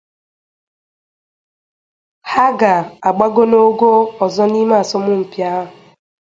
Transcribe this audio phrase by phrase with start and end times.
[2.31, 3.91] ha ga-agbago n’ogo
[4.23, 5.53] ọzọ n’ime asọmpi a.